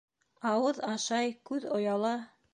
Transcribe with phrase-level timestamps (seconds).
[0.51, 2.17] Ауыҙ ашай, күҙ ояла.